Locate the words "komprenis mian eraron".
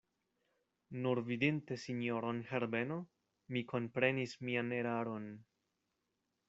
3.75-5.29